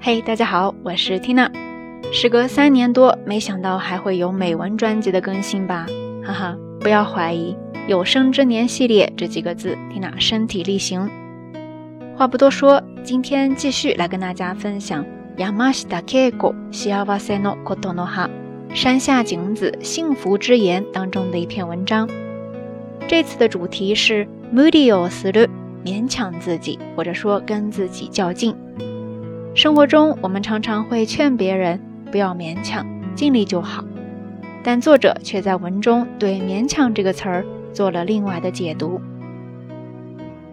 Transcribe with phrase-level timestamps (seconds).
[0.00, 1.50] 嘿，大家好，我是 Tina。
[2.12, 5.86] 时隔三年多，没想到还会有美文专辑的更新吧？
[6.24, 7.56] 哈哈，不要怀疑，
[7.88, 11.10] 有生之年系列这几个字，Tina 身体力行。
[12.16, 15.04] 话不多说，今天继续来跟大家分享
[15.36, 18.28] 《Yamashita Keiko s i a w a s e no Koto no Ha》
[18.74, 22.08] 山下景子幸福之言当中的一篇文章。
[23.08, 25.48] 这次的主题是 Mudio s u
[25.84, 28.54] 勉强自己，或者说跟自己较劲。
[29.56, 31.80] 生活中，我们常常会劝别人
[32.12, 33.82] 不要勉强，尽力就好。
[34.62, 37.42] 但作者却在文中对“勉强”这个词儿
[37.72, 39.00] 做了另外的解读，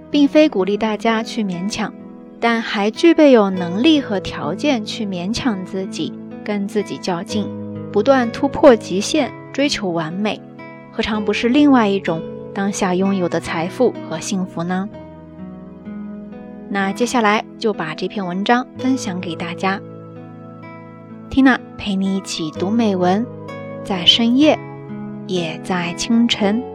[0.10, 1.94] 并非鼓励大家去勉强，
[2.40, 7.46] 但还具备有能力和条件去勉强自己，跟自己较劲，
[7.92, 10.40] 不断突破极限，追求完美，
[10.94, 12.22] 何尝不是另外一种
[12.54, 14.88] 当下拥有的财富和幸福呢？
[16.74, 19.80] 那接下来就把这篇文章分享给大家。
[21.30, 23.24] Tina 陪你一起读美文，
[23.84, 24.58] 在深夜，
[25.28, 26.73] 也在清晨。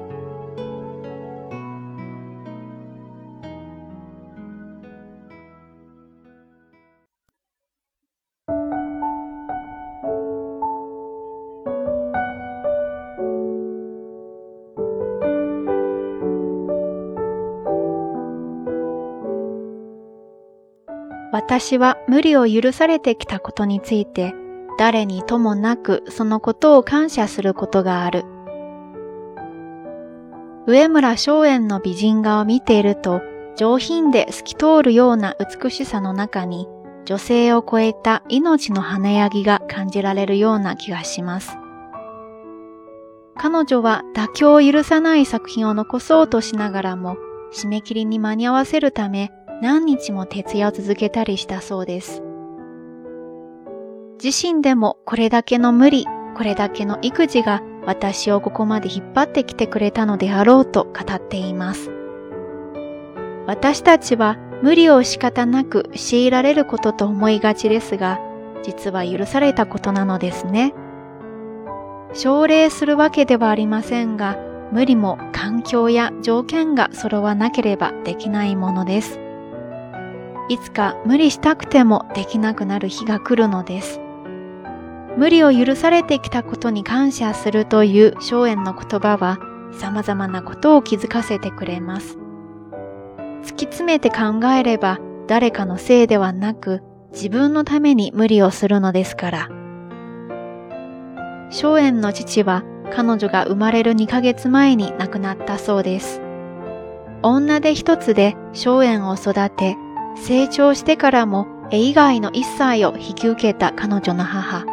[21.49, 24.35] 私は無理を許されてきたことについて、
[24.77, 28.27] 誰にともなくそのことを感謝することがある。
[30.67, 33.23] 上村松園の美人画を見ていると、
[33.57, 36.69] 上品で透き通るような美しさの中に、
[37.07, 41.57] 女性を超えた命の華やぎが感じられるような気がします。
[43.39, 47.17] 彼女は妥協を許さない作品を残そうとしながらも、
[47.55, 52.23] 締め切りに間に合わせるため、何日も徹夜を続けたりしたそうです。
[54.23, 56.07] 自身でもこれだけの無理、
[56.37, 61.91] これだけの育児が私をここまで引っ張ってきてくれたのであろうと語っています。
[63.47, 68.21] 私たちは無理を仕方なく強いられることと思いがちですが、
[68.63, 70.75] 実は許されたことなのですね。
[72.13, 74.37] 奨励するわけではありませんが、
[74.71, 79.28] 無理も環境や条件が揃わなければできないものです。
[80.49, 84.01] いつか無理したくてもできなくなる日が来るのです。
[85.17, 89.39] 無理を許されてきたことに感謝するという荘園の言葉は
[89.73, 92.19] 様々なことを気づかせてくれます。
[93.43, 96.83] 突き詰めて考えれば誰かのせいではなく
[97.13, 99.49] 自分のために無理をするのですから。
[101.51, 102.63] 荘園の父は
[102.95, 106.23] 彼女が生まれる2ヶ月前に亡くなったそうです。
[107.23, 109.77] 女手一つで荘園を育て
[110.27, 114.65] 成長してからも絵以外の一切を引き受けた彼女の母。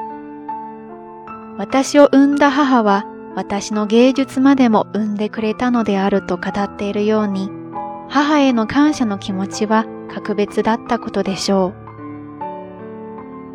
[1.57, 7.49] 私を産んだ母は私の芸術までも産んでくれたのであると語っているように、
[8.09, 11.85] 母への感謝の気持ちは格別だったことでしょう。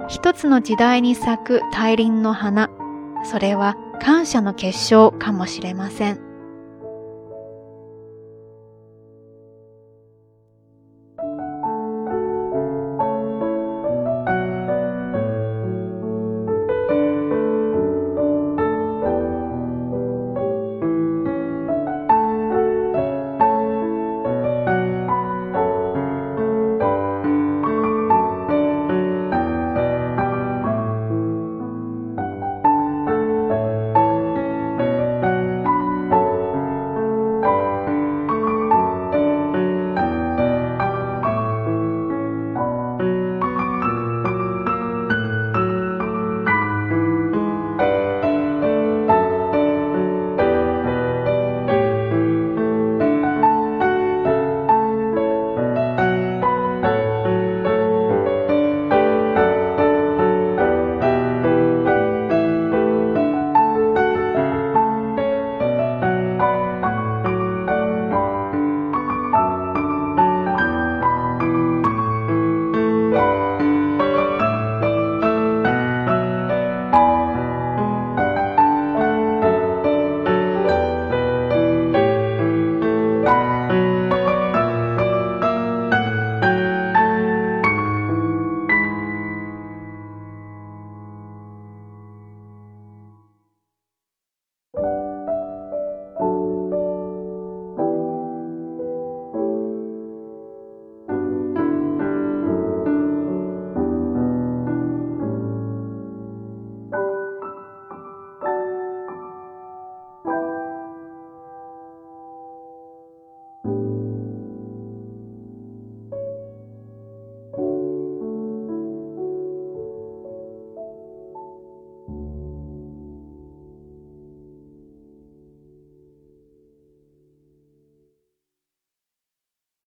[0.09, 2.69] 一つの時代に咲く大輪の花、
[3.25, 6.30] それは感謝の結晶かもしれません。